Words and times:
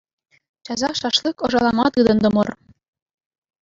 Часах 0.65 0.93
шашлык 1.01 1.37
ӑшалама 1.45 1.85
тытӑнтӑмӑр. 1.93 2.47